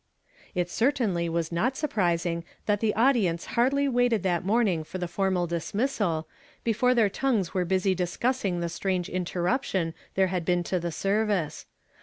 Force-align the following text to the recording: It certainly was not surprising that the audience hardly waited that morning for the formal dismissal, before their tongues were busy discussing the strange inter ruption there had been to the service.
It 0.55 0.67
certainly 0.71 1.29
was 1.29 1.51
not 1.51 1.77
surprising 1.77 2.43
that 2.65 2.79
the 2.79 2.95
audience 2.95 3.45
hardly 3.53 3.87
waited 3.87 4.23
that 4.23 4.43
morning 4.43 4.83
for 4.83 4.97
the 4.97 5.07
formal 5.07 5.45
dismissal, 5.45 6.27
before 6.63 6.95
their 6.95 7.07
tongues 7.07 7.53
were 7.53 7.65
busy 7.65 7.93
discussing 7.93 8.61
the 8.61 8.69
strange 8.69 9.09
inter 9.09 9.43
ruption 9.43 9.93
there 10.15 10.29
had 10.33 10.43
been 10.43 10.63
to 10.63 10.79
the 10.79 10.91
service. 10.91 11.67